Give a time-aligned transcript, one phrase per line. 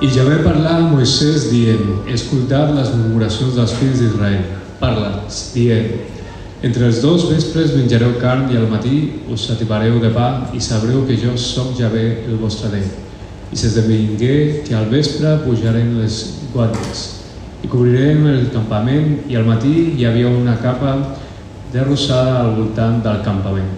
[0.00, 4.42] I ja ve parlar a Moisès dient, escoltad les murmuracions dels fills d'Israel,
[4.76, 5.88] parla'ls, dient,
[6.66, 8.98] entre els dos vespres menjareu carn i al matí
[9.32, 12.84] us sativareu de pa i sabreu que jo sóc Javé el vostre Déu.
[13.52, 16.16] I s'esdevingué que al vespre pujaren les
[16.52, 17.04] guàrdies
[17.62, 20.96] i cobrirem el campament i al matí hi havia una capa
[21.72, 23.72] de rosada al voltant del campament.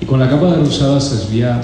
[0.00, 1.56] I quan la capa de rosada s'esvia,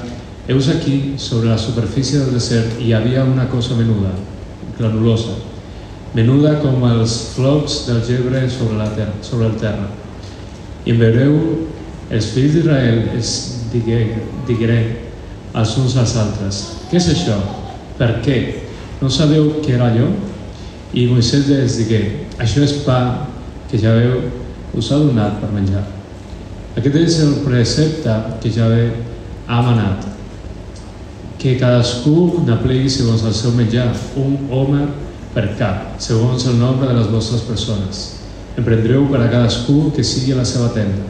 [0.49, 4.11] Heus aquí, sobre la superfície del desert, hi havia una cosa menuda,
[4.79, 5.37] granulosa,
[6.15, 9.87] menuda com els flocs del gebre sobre, la terra, sobre el terra.
[10.87, 11.37] I en veureu,
[12.11, 13.35] els fills d'Israel es
[13.71, 14.91] digueren
[15.55, 17.37] els uns als altres, què és això?
[18.01, 18.41] Per què?
[19.01, 20.09] No sabeu què era allò?
[20.97, 22.01] I Moisès els digué,
[22.41, 23.29] això és pa
[23.71, 24.25] que ja veu
[24.75, 25.85] us ha donat per menjar.
[26.75, 30.10] Aquest és el precepte que ja ha manat
[31.41, 33.89] que cadascú n'aplegui segons el seu menjar,
[34.21, 34.83] un home
[35.33, 38.03] per cap, segons el nombre de les vostres persones.
[38.61, 41.07] Emprendreu per a cadascú que sigui a la seva tenda.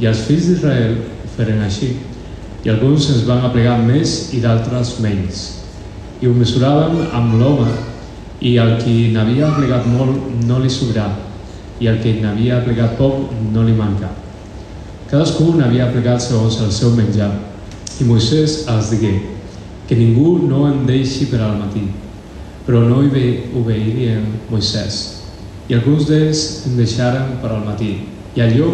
[0.00, 1.92] I els fills d'Israel ho feren així,
[2.64, 5.44] i alguns es van aplegar més i d'altres menys.
[6.24, 7.68] I ho mesuraven amb l'home,
[8.40, 11.10] i el qui n'havia aplegat molt no li sobrà,
[11.84, 14.08] i el que n'havia aplegat poc no li manca.
[15.12, 17.34] Cadascú n'havia aplegat segons el seu menjar,
[18.00, 19.35] i Moisès els digué,
[19.86, 21.86] que ningú no em deixi per al matí.
[22.66, 25.22] Però no hi obeirien Moisès.
[25.70, 27.92] I alguns d'ells em deixaren per al matí.
[28.34, 28.70] I allò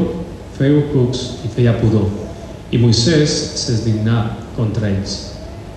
[0.56, 2.08] feu cucs i feia pudor.
[2.72, 4.24] I Moisès s'esdignà
[4.56, 5.32] contra ells.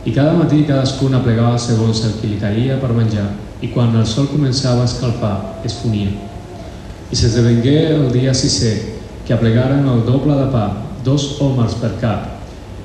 [0.05, 3.25] I cada matí cadascun aplegava segons el que li caia per menjar,
[3.61, 6.11] i quan el sol començava a escalfar, es fonia.
[7.09, 8.75] I s'esdevengué el dia sisè,
[9.25, 10.67] que aplegaren el doble de pa,
[11.03, 12.35] dos homes per cap,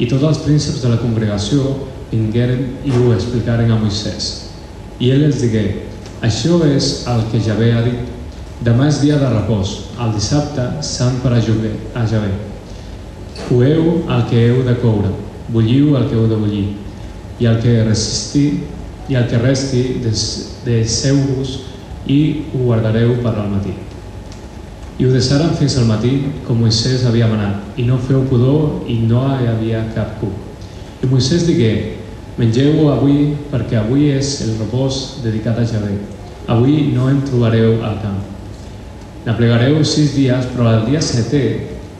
[0.00, 1.74] i tots els prínceps de la congregació
[2.10, 4.30] vingueren i ho explicaren a Moisès.
[5.00, 5.64] I ell els digué,
[6.22, 8.08] això és el que Javé ha dit.
[8.60, 11.72] Demà és dia de repòs, el dissabte sant per a Javé.
[11.96, 12.32] A Javé.
[13.46, 15.14] Coeu el que heu de coure,
[15.48, 16.66] bulliu el que heu de bullir,
[17.40, 18.44] i el que resisti
[19.10, 21.56] i el que resti de seu-vos
[22.06, 22.20] i
[22.52, 23.72] ho guardareu per al matí.
[25.00, 26.12] I ho deixaren fins al matí,
[26.44, 30.36] com Moisès havia manat, i no feu pudor i no hi havia cap cup.
[31.00, 31.99] I Moisès digué,
[32.40, 35.92] Mengeu avui perquè avui és el repòs dedicat a Javé.
[36.48, 38.22] Avui no em trobareu al camp.
[39.26, 41.42] N'aplegareu sis dies, però el dia setè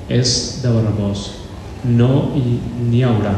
[0.08, 0.30] és
[0.62, 1.26] de repòs.
[1.84, 3.34] No n'hi haurà.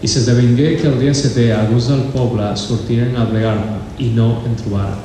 [0.00, 4.54] I s'esdevingué que el dia setè alguns del poble sortiren a plegar-me i no en
[4.60, 5.02] trobaren.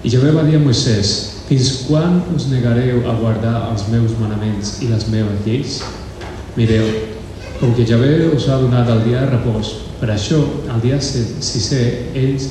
[0.00, 4.78] I Javé va dir a Moisès, fins quan us negareu a guardar els meus manaments
[4.80, 5.82] i les meves lleis?
[6.56, 6.88] Mireu,
[7.60, 10.38] com que Javé us ha donat el dia de repòs, per això,
[10.70, 11.82] el dia sisè,
[12.18, 12.48] ells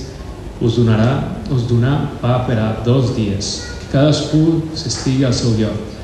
[0.63, 1.12] us donarà,
[1.53, 5.96] us donà pa per a dos dies, que cadascú s'estigui al seu lloc,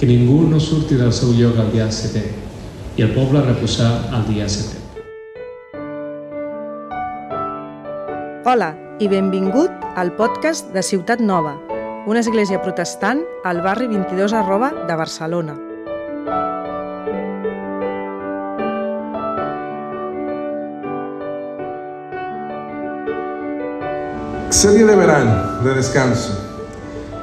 [0.00, 2.24] que ningú no surti del seu lloc el dia setè,
[2.96, 4.80] i el poble reposar el dia setè.
[8.46, 11.58] Hola i benvingut al podcast de Ciutat Nova,
[12.06, 15.65] una església protestant al barri 22 arroba de Barcelona.
[24.50, 26.38] Serie de verano, de descanso.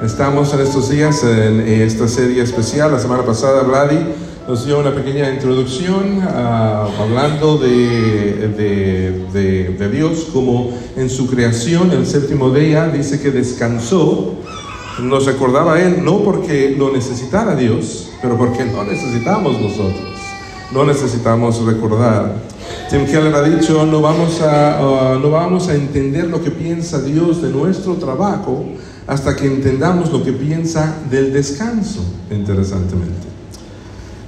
[0.02, 2.92] Estamos en estos días en esta serie especial.
[2.92, 3.98] La semana pasada Vladi
[4.46, 11.26] nos dio una pequeña introducción uh, hablando de, de, de, de, Dios como en su
[11.26, 14.34] creación, el séptimo día, dice que descansó.
[15.00, 20.12] Nos recordaba él no porque lo necesitara Dios, pero porque no necesitamos nosotros.
[20.72, 22.53] No necesitamos recordar.
[22.90, 27.00] Tim Keller ha dicho, no vamos, a, uh, no vamos a entender lo que piensa
[27.00, 28.64] Dios de nuestro trabajo
[29.06, 33.34] hasta que entendamos lo que piensa del descanso, interesantemente.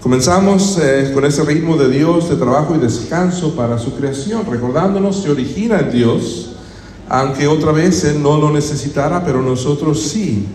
[0.00, 5.18] Comenzamos eh, con ese ritmo de Dios de trabajo y descanso para su creación, recordándonos
[5.18, 6.56] que origina en Dios,
[7.08, 10.46] aunque otra vez Él no lo necesitara, pero nosotros sí.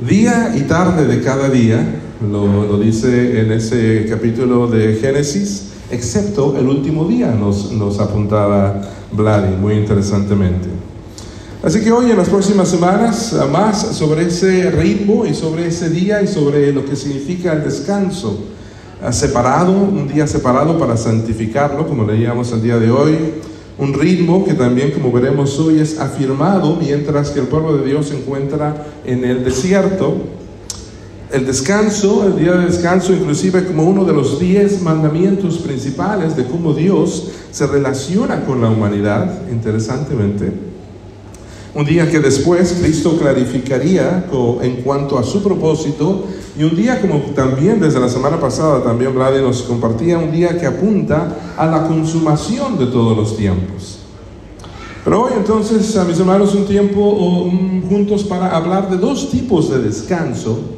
[0.00, 2.00] Día y tarde de cada día,
[2.30, 9.56] lo, lo dice en ese capítulo de Génesis, excepto el último día, nos, apuntaba Vladi
[9.56, 10.68] muy interesantemente.
[11.62, 16.22] Así que hoy en las próximas semanas más sobre ese ritmo y sobre ese día
[16.22, 18.38] y sobre lo que significa el descanso
[19.10, 23.16] separado, un día separado para santificarlo, como leíamos el día de hoy,
[23.78, 28.08] un ritmo que también, como veremos hoy, es afirmado mientras que el pueblo de Dios
[28.08, 30.16] se encuentra en el desierto
[31.32, 36.44] el descanso, el día de descanso, inclusive como uno de los diez mandamientos principales de
[36.44, 40.52] cómo Dios se relaciona con la humanidad, interesantemente.
[41.74, 44.26] un día que después Cristo clarificaría
[44.62, 46.24] en cuanto a su propósito
[46.58, 50.56] y un día como también desde la semana pasada también Vladi nos compartía, un día
[50.58, 53.98] que apunta a la consumación de todos los tiempos.
[55.04, 57.50] Pero hoy entonces, a mis hermanos, un tiempo
[57.88, 60.75] juntos para hablar de dos tipos de descanso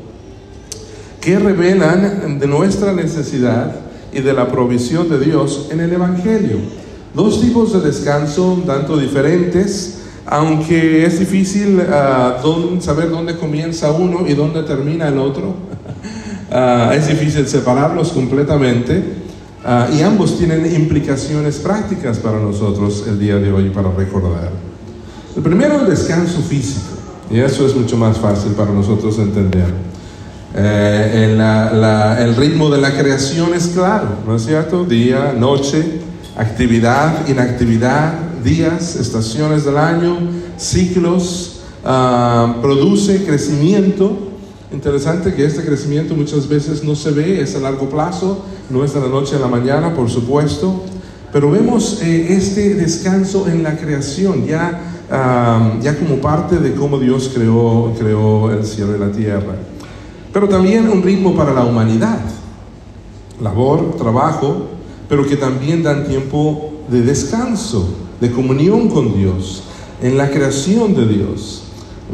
[1.20, 3.74] que revelan de nuestra necesidad
[4.12, 6.56] y de la provisión de Dios en el Evangelio.
[7.14, 12.36] Dos tipos de descanso un tanto diferentes, aunque es difícil ah,
[12.80, 15.54] saber dónde comienza uno y dónde termina el otro.
[16.50, 19.02] Ah, es difícil separarlos completamente.
[19.62, 24.50] Ah, y ambos tienen implicaciones prácticas para nosotros el día de hoy para recordar.
[25.36, 26.96] El primero, el descanso físico,
[27.30, 29.87] y eso es mucho más fácil para nosotros entender.
[30.54, 31.36] Eh,
[32.20, 34.84] el ritmo de la creación es claro, ¿no es cierto?
[34.84, 36.00] Día, noche,
[36.36, 40.16] actividad, inactividad, días, estaciones del año,
[40.56, 44.28] ciclos, ah, produce crecimiento
[44.70, 48.92] Interesante que este crecimiento muchas veces no se ve, es a largo plazo, no es
[48.92, 50.82] de la noche a la mañana, por supuesto,
[51.32, 54.78] pero vemos eh, este descanso en la creación, ya,
[55.80, 59.54] ya como parte de cómo Dios creó, creó el cielo y la tierra.
[60.38, 62.20] Pero también un ritmo para la humanidad,
[63.42, 64.68] labor, trabajo,
[65.08, 67.88] pero que también dan tiempo de descanso,
[68.20, 69.64] de comunión con Dios,
[70.00, 71.64] en la creación de Dios.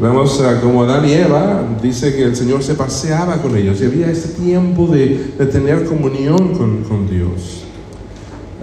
[0.01, 4.09] Vemos como Adán y Eva, dice que el Señor se paseaba con ellos y había
[4.09, 7.61] ese tiempo de, tener comunión con, Dios.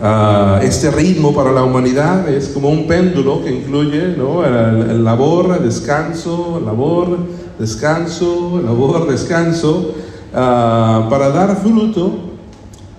[0.03, 4.45] Ah, este ritmo para la humanidad es como un péndulo que incluye ¿no?
[4.45, 7.17] el, labor, descanso, labor,
[7.63, 9.95] descanso, labor, descanso,
[10.35, 12.33] ah, para dar fruto,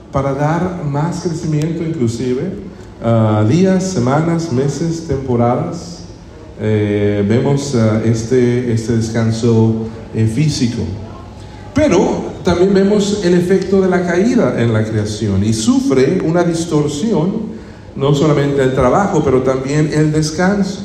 [0.10, 2.50] para dar más crecimiento inclusive,
[3.04, 6.00] ah, días, semanas, meses, temporadas.
[6.62, 10.84] Eh, vemos eh, este, este descanso eh, físico.
[11.74, 17.52] Pero también vemos el efecto de la caída en la creación y sufre una distorsión,
[17.98, 20.84] no solamente el trabajo, pero también el descanso.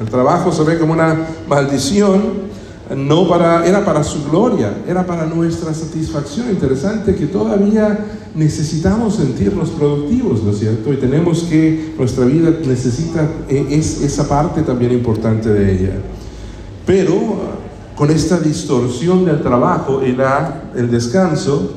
[0.00, 2.53] El trabajo se ve como una maldición
[2.94, 6.50] no para, era para su gloria, era para nuestra satisfacción.
[6.50, 8.04] Interesante que todavía
[8.34, 10.92] necesitamos sentirnos productivos, ¿no es cierto?
[10.92, 15.94] Y tenemos que, nuestra vida necesita e, es, esa parte también importante de ella.
[16.84, 17.54] Pero
[17.96, 21.74] con esta distorsión del trabajo y la, el descanso,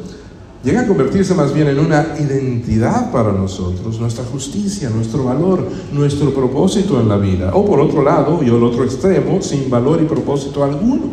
[0.67, 6.33] llega a convertirse más bien en una identidad para nosotros, nuestra justicia, nuestro valor, nuestro
[6.33, 7.51] propósito en la vida.
[7.53, 11.05] O por otro lado, y el otro extremo, sin valor y propósito alguno.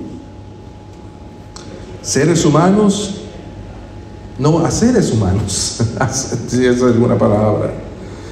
[2.03, 3.21] Seres humanos,
[4.41, 5.81] no a seres humanos,
[6.49, 7.73] si esa es alguna palabra.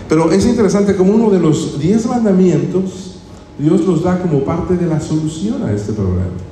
[0.08, 3.20] Pero es interesante como uno de los diez mandamientos,
[3.60, 6.51] Dios los da como parte de la solución a este problema.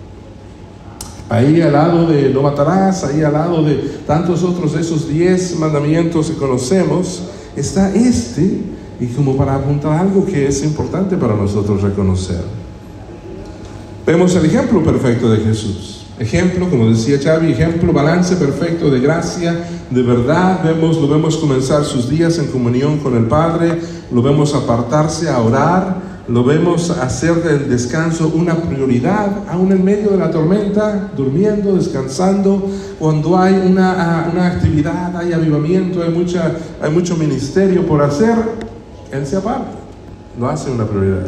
[1.30, 5.56] Ahí al lado de no matarás, ahí al lado de tantos otros de esos diez
[5.56, 7.22] mandamientos que conocemos,
[7.54, 8.62] está este,
[8.98, 12.42] y como para apuntar algo que es importante para nosotros reconocer.
[14.04, 16.04] Vemos el ejemplo perfecto de Jesús.
[16.18, 19.56] Ejemplo, como decía Xavi, ejemplo, balance perfecto de gracia,
[19.88, 20.64] de verdad.
[20.64, 23.78] Vemos, lo vemos comenzar sus días en comunión con el Padre,
[24.12, 30.10] lo vemos apartarse a orar, lo vemos hacer del descanso una prioridad, aún en medio
[30.10, 36.90] de la tormenta, durmiendo, descansando, cuando hay una, una actividad, hay avivamiento, hay, mucha, hay
[36.90, 38.36] mucho ministerio por hacer,
[39.10, 39.72] Él se aparta,
[40.38, 41.26] lo hace una prioridad.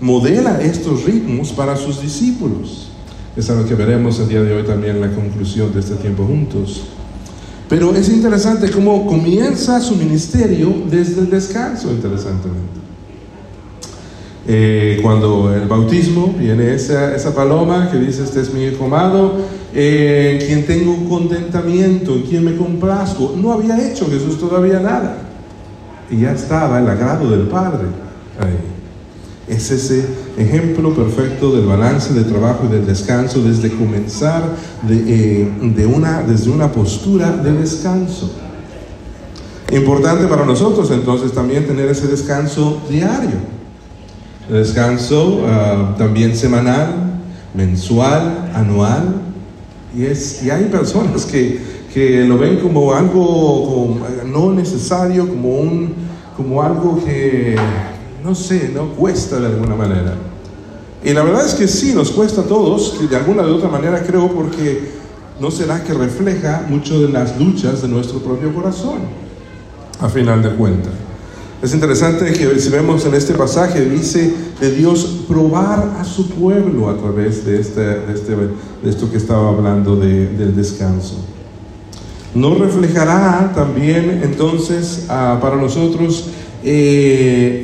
[0.00, 2.90] Modela estos ritmos para sus discípulos.
[3.36, 6.24] Es algo que veremos el día de hoy también en la conclusión de este tiempo
[6.24, 6.82] juntos.
[7.68, 12.82] Pero es interesante cómo comienza su ministerio desde el descanso, interesantemente.
[14.46, 19.36] Eh, cuando el bautismo viene esa, esa, paloma que dice, este es mi hijo amado,
[19.72, 23.34] eh, en quien tengo contentamiento, en quien me complazco.
[23.36, 25.18] No había hecho Jesús todavía nada.
[26.10, 27.86] Y ya estaba el agrado del Padre
[28.40, 28.58] ahí.
[29.48, 30.04] Es ese
[30.36, 34.42] ejemplo perfecto del balance de trabajo y del descanso desde comenzar
[34.82, 38.32] de, eh, de una, desde una postura de descanso.
[39.70, 43.61] Importante para nosotros entonces también tener ese descanso diario
[44.48, 47.20] descanso ah, también semanal,
[47.54, 49.16] mensual, anual.
[49.96, 51.60] Y, es, y hay personas que,
[51.92, 55.94] que lo ven como algo no necesario, como, un,
[56.36, 57.56] como algo que,
[58.24, 60.14] no sé, no cuesta de alguna manera.
[61.04, 64.02] Y la verdad es que sí, nos cuesta a todos, de alguna de otra manera
[64.02, 64.92] creo, porque
[65.40, 69.00] no será que refleja mucho de las luchas de nuestro propio corazón,
[70.00, 70.92] a final de cuentas.
[71.62, 76.90] Es interesante que si vemos en este pasaje, dice de Dios probar a su pueblo
[76.90, 78.36] a través de, este, de, este,
[78.84, 81.24] esto que estaba hablando de, del descanso.
[82.34, 86.24] ¿No reflejará también entonces ah, para nosotros
[86.64, 87.62] eh,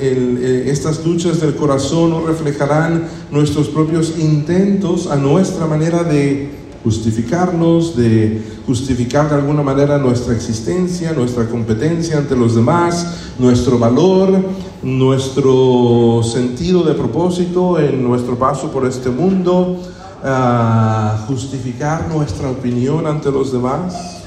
[0.00, 2.08] eh, estas luchas del corazón?
[2.08, 6.48] ¿No reflejarán nuestros propios intentos a nuestra manera de
[6.88, 14.42] justificarnos, de justificar de alguna manera nuestra existencia, nuestra competencia ante los demás, nuestro valor,
[14.82, 19.76] nuestro sentido de propósito en nuestro paso por este mundo,
[20.24, 24.22] uh, justificar nuestra opinión ante los demás.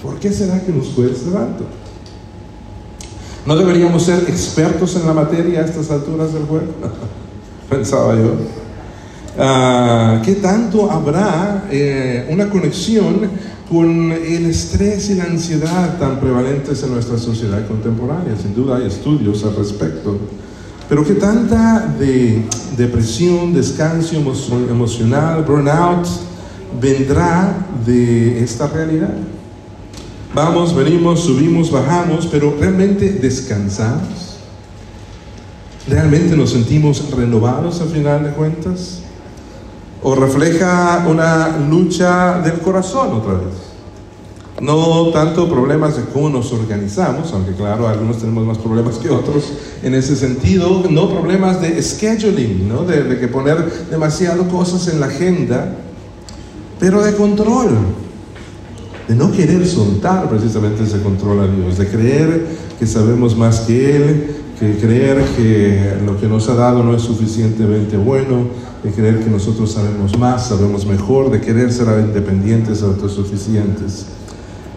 [0.00, 1.64] ¿Por qué será que nos cuesta tanto?
[3.44, 6.74] ¿No deberíamos ser expertos en la materia a estas alturas del juego?
[7.68, 8.61] Pensaba yo.
[9.34, 13.30] Uh, ¿Qué tanto habrá eh, una conexión
[13.70, 18.36] con el estrés y la ansiedad tan prevalentes en nuestra sociedad contemporánea?
[18.36, 20.18] Sin duda hay estudios al respecto.
[20.86, 22.42] Pero ¿qué tanta de
[22.76, 26.06] depresión, descanso emocional, burnout
[26.78, 29.14] vendrá de esta realidad?
[30.34, 34.36] Vamos, venimos, subimos, bajamos, pero ¿realmente descansamos?
[35.88, 39.01] ¿Realmente nos sentimos renovados al final de cuentas?
[40.02, 43.72] ¿O refleja una lucha del corazón otra vez?
[44.60, 49.52] No tanto problemas de cómo nos organizamos, aunque claro, algunos tenemos más problemas que otros
[49.82, 52.84] en ese sentido, no problemas de scheduling, ¿no?
[52.84, 55.76] de, que poner demasiado cosas en la agenda,
[56.78, 57.70] pero de control,
[59.08, 62.46] de no querer soltar precisamente ese control a Dios, de creer
[62.78, 67.02] que sabemos más que Él, que creer que lo que nos ha dado no es
[67.02, 68.46] suficientemente bueno,
[68.84, 74.06] de creer que nosotros sabemos más, sabemos mejor, de querer ser independientes, autosuficientes.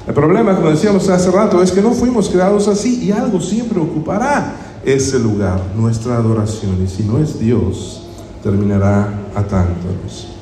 [0.08, 3.80] El problema, como decíamos hace rato, es que no fuimos creados así y algo siempre
[3.80, 6.84] ocupará ese lugar, nuestra adoración.
[6.84, 8.08] Y si no es Dios,
[8.42, 10.35] terminará atándonos.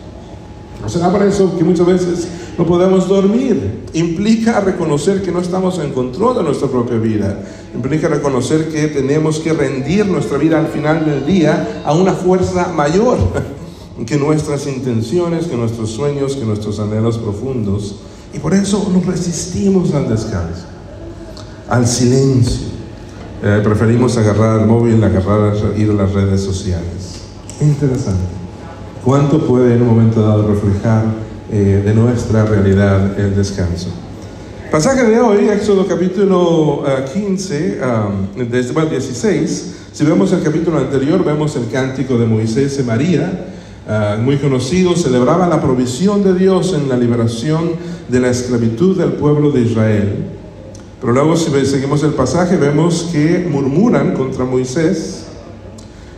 [0.86, 2.28] O sea, por eso que muchas veces
[2.58, 3.84] no podemos dormir.
[3.94, 7.40] Implica reconocer que no estamos en control de nuestra propia vida.
[7.74, 12.72] Implica reconocer que tenemos que rendir nuestra vida al final del día a una fuerza
[12.74, 13.18] mayor
[14.06, 17.96] que nuestras intenciones, que nuestros sueños, que nuestros anhelos profundos.
[18.34, 20.66] Y por eso nos resistimos al descanso,
[21.70, 22.74] al silencio.
[23.42, 27.22] Eh, preferimos agarrar el móvil, agarrar, ir a las redes sociales.
[27.62, 28.43] Interesante.
[29.04, 31.04] ¿Cuánto puede en un momento dado reflejar
[31.52, 33.90] eh, de nuestra realidad el descanso?
[34.72, 39.76] Pasaje de hoy, Éxodo capítulo uh, 15, um, desde el 16.
[39.92, 43.48] Si vemos el capítulo anterior, vemos el cántico de Moisés y María.
[43.86, 47.72] Uh, muy conocido, celebraba la provisión de Dios en la liberación
[48.08, 50.16] de la esclavitud del pueblo de Israel.
[51.02, 55.23] Pero luego si seguimos el pasaje vemos que murmuran contra Moisés.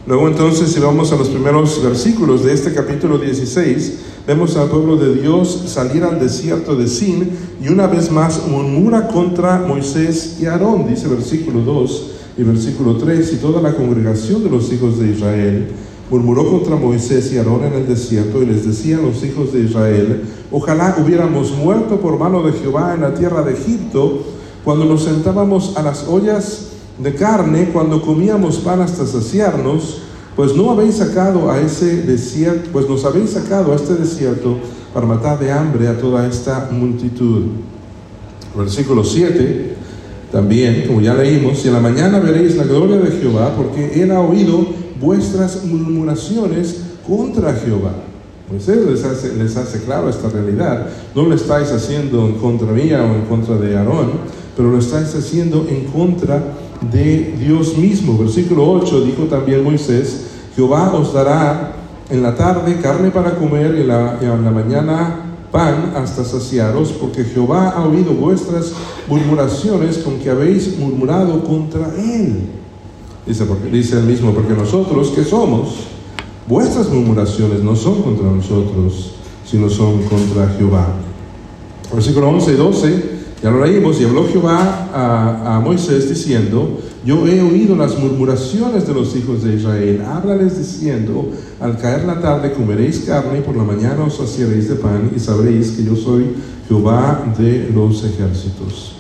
[0.08, 3.94] Luego entonces si vamos a los primeros versículos de este capítulo 16,
[4.28, 9.08] vemos al pueblo de Dios salir al desierto de Sin y una vez más murmura
[9.08, 14.52] contra Moisés y Aarón, dice versículo 2 y versículo 3, y toda la congregación de
[14.52, 15.70] los hijos de Israel
[16.12, 19.62] murmuró contra Moisés y Aarón en el desierto y les decía a los hijos de
[19.62, 20.22] Israel,
[20.52, 24.22] ojalá hubiéramos muerto por mano de Jehová en la tierra de Egipto,
[24.64, 30.02] cuando nos sentábamos a las ollas de carne, cuando comíamos pan hasta saciarnos,
[30.36, 34.58] pues no habéis sacado a ese desierto, pues nos habéis sacado a este desierto
[34.94, 37.44] para matar de hambre a toda esta multitud.
[38.58, 39.76] Versículo 7,
[40.32, 44.12] también, como ya leímos, y en la mañana veréis la gloria de Jehová, porque él
[44.12, 44.66] ha oído
[45.00, 47.94] vuestras murmuraciones contra Jehová.
[48.50, 50.88] Moisés les hace, les hace claro esta realidad.
[51.16, 54.12] No lo estáis haciendo en contra mía o en contra de Aarón,
[54.56, 56.44] pero lo estáis haciendo en contra
[56.92, 58.18] de Dios mismo.
[58.18, 61.74] Versículo 8 dijo también Moisés, Jehová os dará
[62.10, 67.70] en la tarde carne para comer y en la, mañana pan hasta saciaros, porque Jehová
[67.70, 68.74] ha oído vuestras
[69.08, 72.50] murmuraciones con que habéis murmurado contra él.
[73.26, 75.88] Dice, dice el mismo, porque nosotros que somos,
[76.48, 79.16] vuestras murmuraciones no son contra nosotros,
[79.46, 80.88] sino son contra Jehová.
[81.94, 83.15] Versículo 11 y 12,
[83.46, 88.88] ya lo leímos, y habló Jehová a, a, Moisés diciendo, yo he oído las murmuraciones
[88.88, 93.56] de los hijos de Israel, háblales diciendo, al caer la tarde comeréis carne, y por
[93.56, 96.26] la mañana os saciaréis de pan, y sabréis que yo soy
[96.68, 98.96] Jehová de los ejércitos.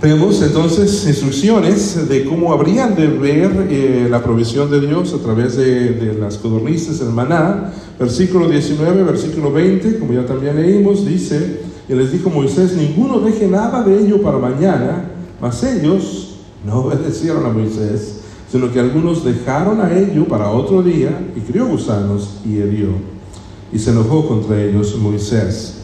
[0.00, 5.58] Vemos entonces instrucciones de cómo habrían de ver eh, la provisión de Dios a través
[5.58, 7.70] de, de, las codornices, el maná.
[7.98, 13.46] Versículo 19, versículo 20, como ya también leímos, dice, y les dijo Moisés, ninguno deje
[13.46, 19.80] nada de ello para mañana, Mas ellos no obedecieron a Moisés, sino que algunos dejaron
[19.80, 22.88] a ello para otro día y crió gusanos y herió.
[23.72, 25.78] Y se enojó contra ellos Moisés.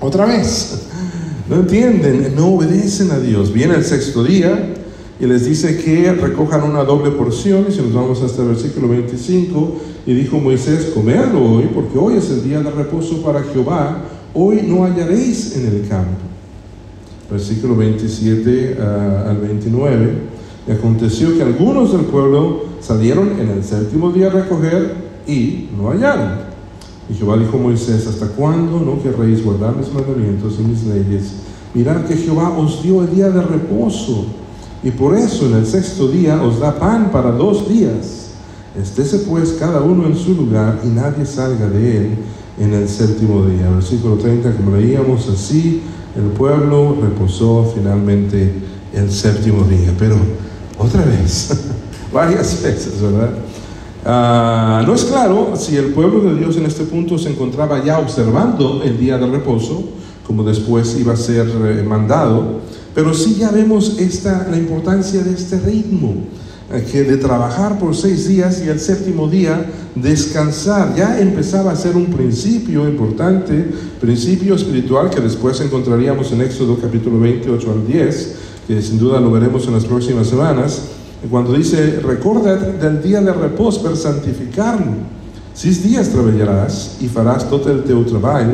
[0.00, 0.88] Otra vez,
[1.48, 3.52] no entienden, no obedecen a Dios.
[3.52, 4.74] Viene el sexto día
[5.18, 7.66] y les dice que recojan una doble porción.
[7.68, 12.16] Y si nos vamos hasta el versículo 25, y dijo Moisés, comerlo hoy, porque hoy
[12.16, 14.02] es el día de reposo para Jehová,
[14.34, 16.22] hoy no hallaréis en el campo.
[17.30, 20.12] Versículo 27 ah, al 29.
[20.68, 24.94] Y aconteció que algunos del pueblo salieron en el séptimo día a recoger
[25.26, 26.50] y no hallaron.
[27.08, 31.32] Y Jehová dijo a Moisés, ¿hasta cuándo no querréis guardar mis mandamientos y mis leyes?
[31.74, 34.26] Mirad que Jehová os dio el día de reposo,
[34.82, 38.30] y por eso en el sexto día os da pan para dos días.
[38.80, 42.18] Estése pues cada uno en su lugar y nadie salga de él
[42.60, 43.70] en el séptimo día.
[43.70, 45.82] Versículo 30, como leíamos así,
[46.14, 48.52] el pueblo reposó finalmente
[48.92, 49.92] el séptimo día.
[49.98, 50.16] Pero
[50.78, 51.50] otra vez,
[52.12, 53.30] varias veces, ¿verdad?
[54.04, 57.98] Ah, no es claro si el pueblo de Dios en este punto se encontraba ya
[57.98, 59.84] observando el día de reposo,
[60.26, 62.60] como después iba a ser eh, mandado,
[62.94, 66.14] pero sí ya vemos esta, la importancia de este ritmo,
[66.90, 71.96] que de trabajar por seis días y el séptimo día descansar, ya empezaba a ser
[71.96, 73.66] un principio importante,
[74.00, 78.34] principio espiritual que después encontraríamos en Éxodo capítulo 28 al 10,
[78.68, 80.82] que sin duda lo veremos en las próximas semanas
[81.28, 84.92] cuando dice, recuerda del día de reposo per santificarlo.
[85.52, 88.52] Seis días trabajarás y farás todo el teu trabajo,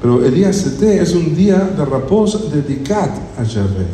[0.00, 3.86] pero el día 7 es un día de reposo dedicado a Yahvé.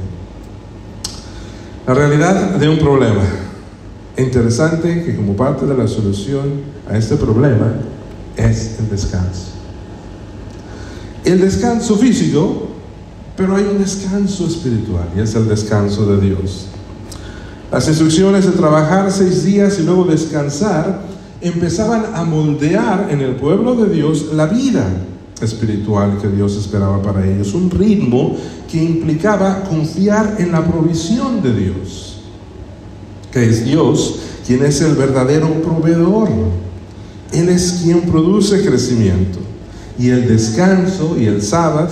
[1.87, 3.23] La realidad de un problema.
[4.17, 7.75] Interesante que como parte de la solución a este problema
[8.37, 9.47] es el descanso.
[11.25, 12.69] El descanso físico,
[13.37, 16.67] pero hay un descanso espiritual y es el descanso de Dios.
[17.71, 21.03] Las instrucciones de trabajar seis días y luego descansar
[21.41, 24.87] empezaban a moldear en el pueblo de Dios la vida
[25.41, 27.55] espiritual que Dios esperaba para ellos.
[27.55, 28.37] Un ritmo
[28.71, 32.10] que implicaba confiar en la provisión de Dios,
[33.33, 36.29] que es Dios quien es el verdadero proveedor.
[37.33, 39.39] Él es quien produce crecimiento.
[39.99, 41.91] Y el descanso y el sábado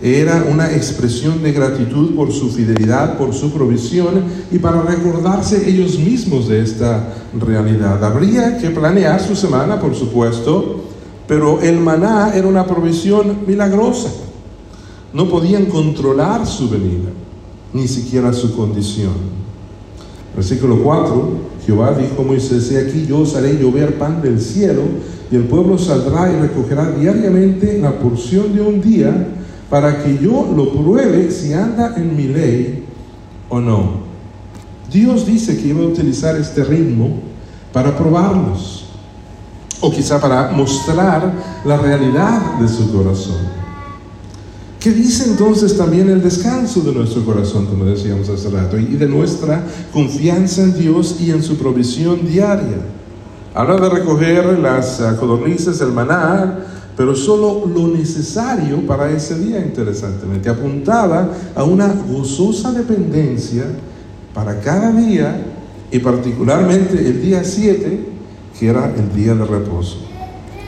[0.00, 5.98] era una expresión de gratitud por su fidelidad, por su provisión y para recordarse ellos
[5.98, 8.02] mismos de esta realidad.
[8.02, 10.84] Habría que planear su semana, por supuesto,
[11.26, 14.08] pero el maná era una provisión milagrosa.
[15.12, 17.10] No podían controlar su venida,
[17.72, 19.47] ni siquiera su condición.
[20.38, 21.30] Versículo 4,
[21.66, 24.82] Jehová dijo a Moisés, aquí yo os haré llover pan del cielo,
[25.32, 29.30] y el pueblo saldrá y recogerá diariamente la porción de un día,
[29.68, 32.84] para que yo lo pruebe si anda en mi ley
[33.48, 33.94] o no.
[34.92, 37.14] Dios dice que iba a utilizar este ritmo
[37.72, 38.90] para probarlos,
[39.80, 41.32] o quizá para mostrar
[41.64, 43.67] la realidad de su corazón.
[44.80, 49.08] ¿Qué dice entonces también el descanso de nuestro corazón, como decíamos hace rato, y de
[49.08, 52.76] nuestra confianza en Dios y en su provisión diaria?
[53.54, 56.60] Habla de recoger las codornices, el maná,
[56.96, 60.48] pero solo lo necesario para ese día, interesantemente.
[60.48, 63.64] Apuntaba a una gozosa dependencia
[64.32, 65.44] para cada día
[65.90, 68.06] y particularmente el día 7,
[68.56, 69.96] que era el día de reposo.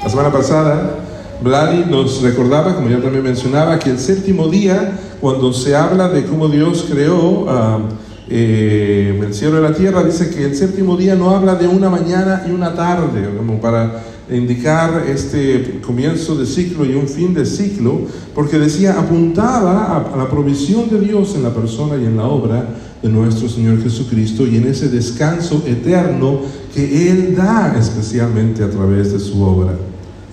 [0.02, 0.96] La semana pasada,
[1.42, 6.24] Vladi nos recordaba, como ya también mencionaba, que el séptimo día, cuando se habla de
[6.24, 7.80] cómo Dios creó uh,
[8.28, 11.88] eh, el cielo y la tierra, dice que el séptimo día no habla de una
[11.88, 17.46] mañana y una tarde, como para indicar este comienzo de ciclo y un fin de
[17.46, 18.02] ciclo,
[18.34, 22.66] porque decía, apuntaba a, la provisión de Dios en la persona y en la obra
[23.02, 26.40] de nuestro Señor Jesucristo y en ese descanso eterno
[26.74, 29.74] que Él da especialmente a través de su obra.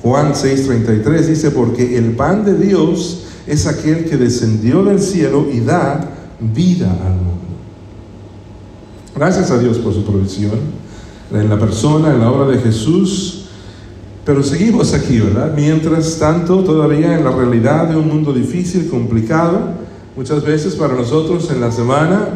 [0.08, 5.60] Juan 6:33 dice, porque el pan de Dios es aquel que descendió del cielo y
[5.60, 6.00] da
[6.40, 7.34] vida al mundo.
[9.14, 10.54] Gracias a Dios por su provisión
[11.34, 13.48] en la persona, en la obra de Jesús,
[14.24, 15.52] pero seguimos aquí, ¿verdad?
[15.54, 19.60] Mientras tanto, todavía en la realidad de un mundo difícil, complicado,
[20.16, 22.30] muchas veces para nosotros en la semana,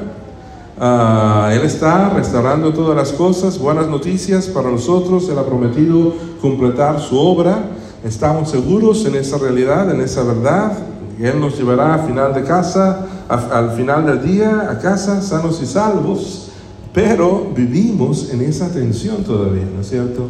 [0.80, 7.00] uh, Él está restaurando todas las cosas, buenas noticias para nosotros, Él ha prometido completar
[7.00, 7.72] su obra,
[8.04, 10.78] estamos seguros en esa realidad, en esa verdad,
[11.20, 15.66] Él nos llevará al final de casa, al final del día, a casa, sanos y
[15.66, 16.50] salvos,
[16.94, 20.28] pero vivimos en esa tensión todavía, ¿no es cierto?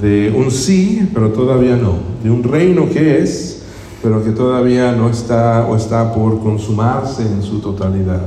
[0.00, 3.62] de un sí, pero todavía no, de un reino que es,
[4.02, 8.22] pero que todavía no está o está por consumarse en su totalidad.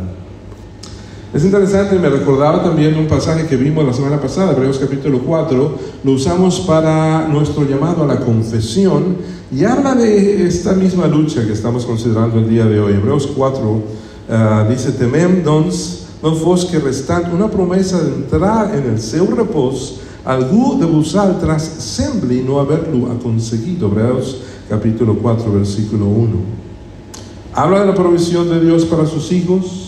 [1.36, 5.78] Es interesante, me recordaba también un pasaje que vimos la semana pasada, Hebreos capítulo 4,
[6.06, 9.18] lo usamos para nuestro llamado a la confesión
[9.52, 12.94] y habla de esta misma lucha que estamos considerando el día de hoy.
[12.94, 13.82] Hebreos 4
[14.30, 19.28] ah, dice, temem dons, no fos que restant una promesa de entrar en el seu
[19.28, 23.88] repos, algú de vosaltres sembli no haberlo conseguido.
[23.88, 24.38] Hebreos
[24.70, 26.30] capítulo 4, versículo 1.
[27.54, 29.85] Habla de la provisión de Dios para sus hijos,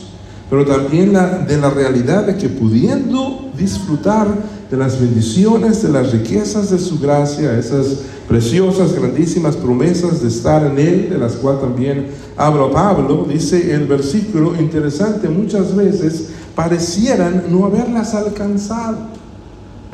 [0.49, 4.27] pero también la, de la realidad de que pudiendo disfrutar
[4.69, 10.65] de las bendiciones, de las riquezas de su gracia, esas preciosas, grandísimas promesas de estar
[10.65, 17.45] en Él, de las cuales también habla Pablo, dice el versículo interesante, muchas veces parecieran
[17.49, 18.97] no haberlas alcanzado,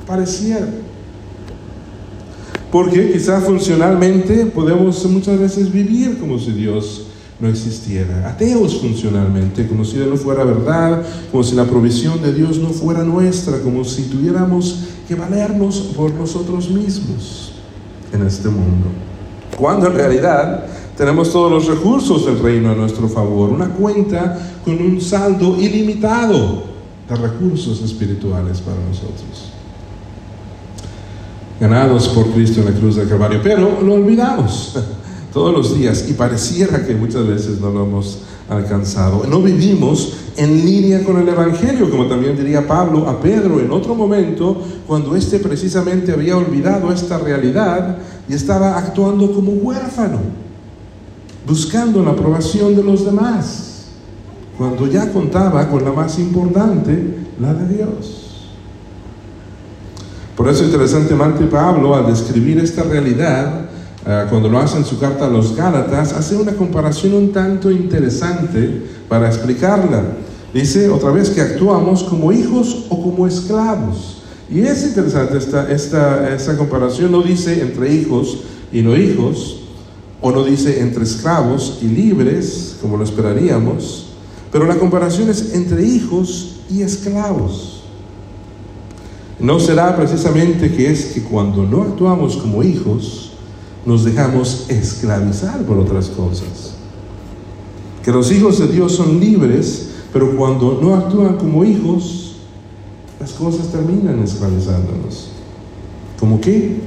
[0.08, 0.84] parecieran.
[2.72, 7.08] Porque quizá funcionalmente podemos muchas veces vivir como si Dios
[7.44, 8.30] no existiera.
[8.30, 13.04] Ateos funcionalmente, como si no fuera verdad, como si la provisión de Dios no fuera
[13.04, 17.52] nuestra, como si tuviéramos que valernos por nosotros mismos
[18.14, 18.88] en este mundo.
[19.58, 24.82] Cuando en realidad tenemos todos los recursos del reino a nuestro favor, una cuenta con
[24.82, 26.64] un saldo ilimitado
[27.10, 29.52] de recursos espirituales para nosotros.
[31.60, 34.78] Ganados por Cristo en la cruz del Calvario, pero lo olvidamos
[35.34, 38.20] todos los días y pareciera que muchas veces no lo hemos
[38.50, 39.26] alcanzado.
[39.28, 43.96] No vivimos en línea con el Evangelio, como también diría Pablo a Pedro en otro
[43.96, 47.98] momento, cuando éste precisamente había olvidado esta realidad
[48.30, 50.20] y estaba actuando como huérfano,
[51.48, 53.88] buscando la aprobación de los demás,
[54.58, 58.20] cuando ya contaba con la más importante, la de Dios.
[60.36, 63.63] Por eso interesantemente Pablo, al describir esta realidad,
[64.06, 67.72] eh, cuando lo hace en su carta a los Gálatas, hace una comparación un tanto
[67.72, 70.04] interesante para explicarla.
[70.54, 74.22] Dice otra vez que actuamos como hijos o como esclavos.
[74.50, 78.40] Y es interesante esta, esta, esta comparación, no dice entre hijos
[78.72, 79.62] y no hijos,
[80.22, 84.08] o no dice entre esclavos y libres, como lo esperaríamos,
[84.52, 87.84] pero la comparación es entre hijos y esclavos.
[89.38, 93.33] No será precisamente que es que cuando no actuamos como hijos,
[93.86, 96.76] nos dejamos esclavizar por otras cosas.
[98.04, 102.38] Que los hijos de Dios son libres, pero cuando no actúan como hijos,
[103.20, 105.30] las cosas terminan esclavizándonos.
[106.20, 106.82] ¿Como qué?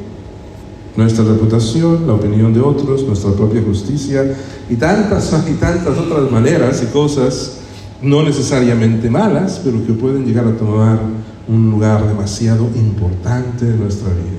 [0.97, 4.35] Nuestra reputación, la opinión de otros, nuestra propia justicia
[4.69, 7.59] y tantas y tantas otras maneras y cosas
[8.01, 11.01] no necesariamente malas, pero que pueden llegar a tomar
[11.49, 14.36] un lugar demasiado importante en nuestra vida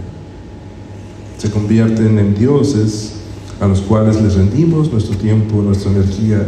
[1.37, 3.13] se convierten en dioses
[3.59, 6.45] a los cuales les rendimos nuestro tiempo, nuestra energía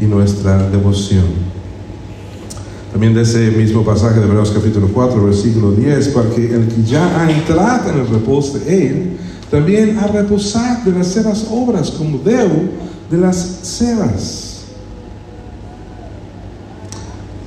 [0.00, 1.24] y nuestra devoción.
[2.92, 7.20] También de ese mismo pasaje de Hebreos capítulo 4, versículo 10, porque el que ya
[7.20, 9.16] ha entrado en el reposo de Él,
[9.50, 12.64] también ha reposado de las seras obras como debo
[13.10, 14.64] de las seras.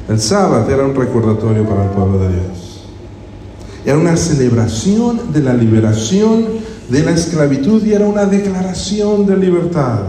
[0.07, 2.83] El sábado era un recordatorio para el pueblo de Dios.
[3.85, 6.45] Era una celebración de la liberación
[6.89, 10.01] de la esclavitud y era una declaración de libertad.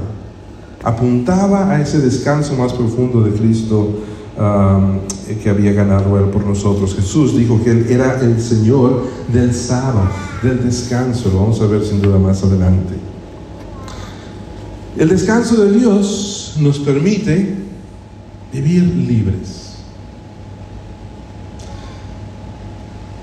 [0.83, 4.01] Apuntaba a ese descanso más profundo de Cristo
[4.39, 5.01] um,
[5.43, 6.95] que había ganado Él por nosotros.
[6.95, 10.09] Jesús dijo que Él era el Señor del sábado,
[10.43, 11.31] del descanso.
[11.31, 12.95] Lo vamos a ver sin duda más adelante.
[14.97, 17.55] El descanso de Dios nos permite
[18.53, 19.60] vivir libres.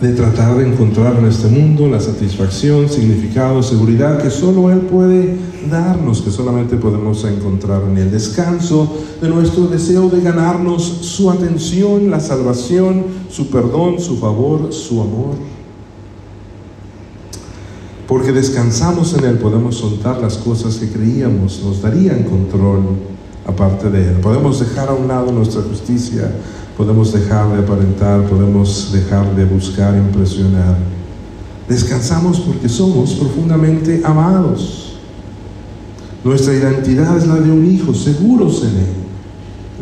[0.02, 5.36] De tratar de encontrar en este mundo la satisfacción, significado, seguridad que solo Él puede
[5.70, 12.12] darnos, que solamente podemos encontrar en el descanso de nuestro deseo de ganarnos su atención,
[12.12, 15.36] la salvación, su perdón, su favor, su amor.
[18.08, 22.84] Porque descansamos en Él, podemos soltar las cosas que creíamos nos darían control
[23.46, 24.16] aparte de Él.
[24.22, 26.32] Podemos dejar a un lado nuestra justicia,
[26.78, 30.78] podemos dejar de aparentar, podemos dejar de buscar impresionar.
[31.68, 34.94] Descansamos porque somos profundamente amados.
[36.24, 38.94] Nuestra identidad es la de un hijo, seguros en él,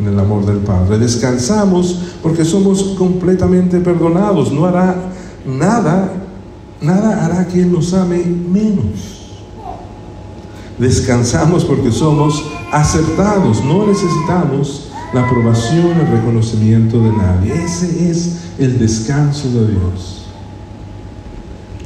[0.00, 0.98] en el amor del Padre.
[0.98, 4.50] Descansamos porque somos completamente perdonados.
[4.50, 4.96] No hará
[5.46, 6.12] nada,
[6.80, 9.16] nada hará que Él nos ame menos.
[10.78, 13.62] Descansamos porque somos aceptados.
[13.64, 17.54] No necesitamos la aprobación, el reconocimiento de nadie.
[17.64, 20.26] Ese es el descanso de Dios.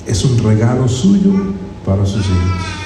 [0.06, 1.32] Es un regalo suyo
[1.84, 2.80] para sus hijos.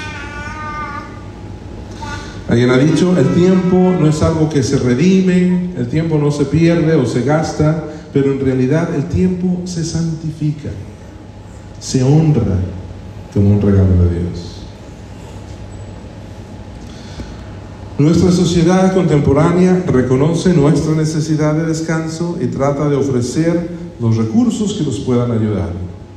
[2.48, 6.44] Alguien ha dicho, el tiempo no es algo que se redime, el tiempo no se
[6.44, 10.68] pierde o se gasta, pero en realidad el tiempo se santifica,
[11.80, 12.58] se honra
[13.32, 14.53] como un regalo de Dios.
[17.96, 24.82] Nuestra sociedad contemporánea reconoce nuestra necesidad de descanso y trata de ofrecer los recursos que
[24.82, 25.70] nos puedan ayudar.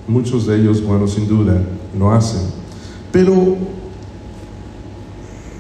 [0.08, 1.62] Muchos de ellos, bueno, sin duda,
[1.96, 2.42] lo hacen.
[3.12, 3.58] Pero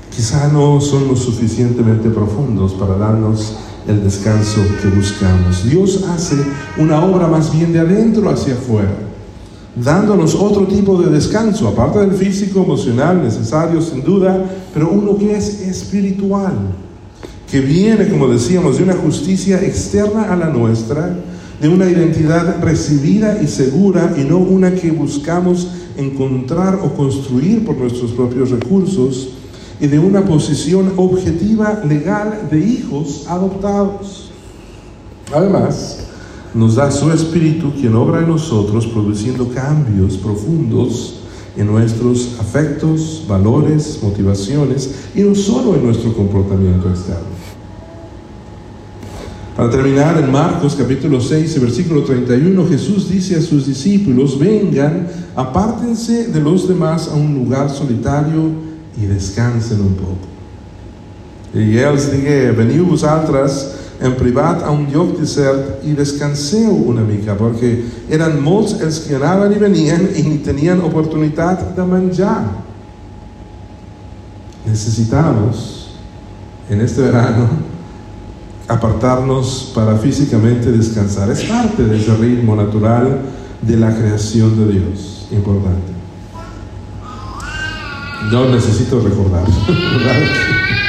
[0.09, 3.55] quizá no son lo suficientemente profundos para darnos
[3.87, 5.69] el descanso que buscamos.
[5.69, 6.35] Dios hace
[6.77, 8.91] una obra más bien de adentro hacia afuera,
[9.83, 15.35] dándonos otro tipo de descanso, aparte del físico, emocional, necesario sin duda, pero uno que
[15.35, 16.53] es espiritual,
[17.49, 21.15] que viene, como decíamos, de una justicia externa a la nuestra,
[21.61, 27.77] de una identidad recibida y segura y no una que buscamos encontrar o construir por
[27.77, 29.29] nuestros propios recursos,
[29.79, 34.31] y de una posición objetiva legal de hijos adoptados.
[35.31, 36.06] Además,
[36.53, 41.15] nos da su Espíritu quien obra en nosotros produciendo cambios profundos
[41.57, 47.37] en nuestros afectos, valores, motivaciones y no solo en nuestro comportamiento externo.
[49.55, 56.27] Para terminar, en Marcos capítulo 6, versículo 31, Jesús dice a sus discípulos, vengan, apártense
[56.27, 58.51] de los demás a un lugar solitario
[58.95, 60.27] y descansen un poco.
[61.55, 67.33] Y él dice, veniu vosaltres en privat a un lloc desert i descanseu una mica,
[67.37, 67.71] perquè
[68.13, 72.43] eren molts els que anaven i venien i ni tenien oportunitat de menjar.
[74.67, 75.89] Necesitamos
[76.69, 77.47] en este verano
[78.67, 81.29] apartarnos para físicamente descansar.
[81.31, 83.21] Es parte de ese ritmo natural
[83.61, 85.27] de la creación de Dios.
[85.31, 85.93] Importante.
[88.31, 89.45] Yo necesito recordar.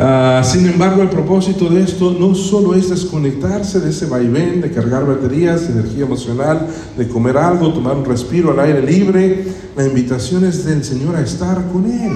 [0.00, 4.70] Uh, sin embargo, el propósito de esto no solo es desconectarse de ese vaivén, de
[4.70, 9.44] cargar baterías, energía emocional, de comer algo, tomar un respiro al aire libre.
[9.76, 12.12] La invitación es del Señor a estar con Él,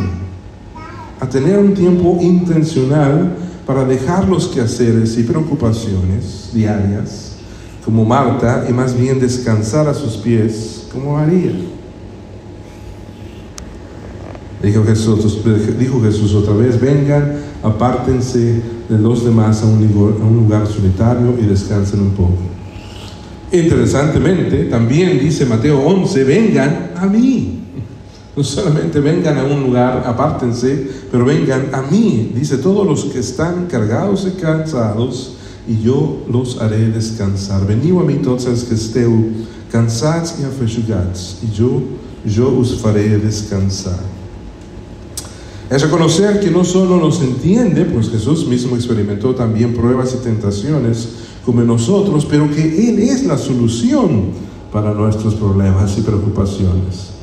[1.21, 7.33] a tener un tiempo intencional para dejar los quehaceres y preocupaciones diarias,
[7.85, 11.53] como Marta, y más bien descansar a sus pies, como María.
[14.65, 15.41] Dijo Jesús,
[15.79, 19.87] dijo Jesús otra vez, vengan, apártense de los demás a un,
[20.37, 22.39] lugar, solitario y descansen un poco.
[23.53, 27.61] Interesantemente, también dice Mateo 11, vengan a mí.
[28.35, 32.33] No solamente vengan a un lugar, apártense, pero vengan a mí.
[32.35, 35.35] Dice, todos los que están cargados y cansados,
[35.69, 37.67] y yo los haré descansar.
[37.67, 39.13] Veniu a mí todos los que esteu
[39.71, 41.83] cansados y afeixugats, y yo,
[42.25, 44.24] yo os faré descansar.
[45.75, 51.09] Es reconocer que no solo nos entiende, pues Jesús mismo experimentó también pruebas y tentaciones
[51.45, 54.27] como nosotros, pero que Él es la solución
[54.73, 57.15] para nuestros problemas y preocupaciones.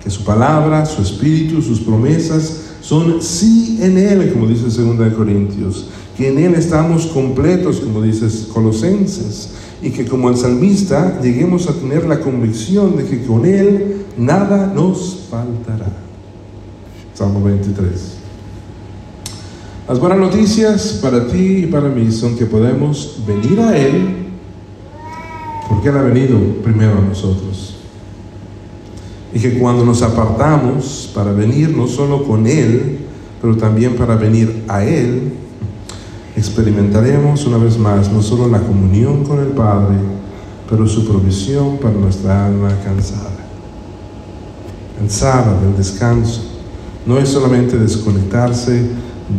[0.00, 5.88] Que su palabra, su espíritu, sus promesas son sí en Él, como dice 2 Corintios.
[6.16, 9.54] Que en Él estamos completos, como dice Colosenses.
[9.82, 14.72] Y que como el salmista lleguemos a tener la convicción de que con Él nada
[14.72, 16.05] nos faltará.
[17.16, 18.14] Salmo 23.
[19.88, 24.26] Las buenas noticias para ti y para mí son que podemos venir a Él
[25.66, 27.76] porque Él ha venido primero a nosotros.
[29.32, 32.98] Y que cuando nos apartamos para venir no solo con Él,
[33.40, 35.32] pero también para venir a Él,
[36.36, 39.96] experimentaremos una vez más no solo la comunión con el Padre,
[40.68, 43.30] pero su provisión para nuestra alma cansada.
[44.98, 46.55] Cansada del descanso
[47.06, 48.90] no es solamente desconectarse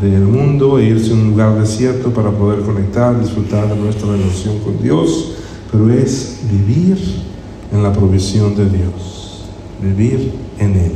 [0.02, 4.60] del mundo e irse a un lugar desierto para poder conectar, disfrutar de nuestra relación
[4.60, 5.34] con Dios,
[5.72, 6.98] pero es vivir
[7.72, 9.46] en la provisión de Dios,
[9.82, 10.96] vivir en Él,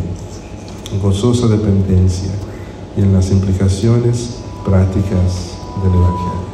[0.92, 2.32] en gozosa dependencia
[2.98, 6.52] y en las implicaciones prácticas del Evangelio.